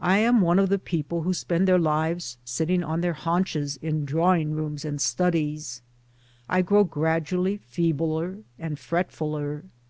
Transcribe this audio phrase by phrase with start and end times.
[0.00, 4.06] I am one of the people who spend their lives sitting on their haunches in
[4.06, 5.82] drawing rooms and studies;
[6.48, 9.64] I grow gradually feebler and fretfuler.